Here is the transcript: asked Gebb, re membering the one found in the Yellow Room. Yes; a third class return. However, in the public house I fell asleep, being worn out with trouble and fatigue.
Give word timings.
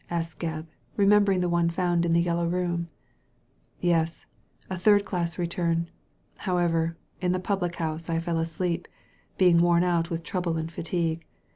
asked 0.09 0.39
Gebb, 0.39 0.65
re 0.97 1.05
membering 1.05 1.41
the 1.41 1.47
one 1.47 1.69
found 1.69 2.07
in 2.07 2.13
the 2.13 2.23
Yellow 2.23 2.47
Room. 2.47 2.89
Yes; 3.79 4.25
a 4.67 4.75
third 4.75 5.05
class 5.05 5.37
return. 5.37 5.91
However, 6.37 6.97
in 7.21 7.33
the 7.33 7.39
public 7.39 7.75
house 7.75 8.09
I 8.09 8.17
fell 8.19 8.39
asleep, 8.39 8.87
being 9.37 9.59
worn 9.59 9.83
out 9.83 10.09
with 10.09 10.23
trouble 10.23 10.57
and 10.57 10.71
fatigue. 10.71 11.23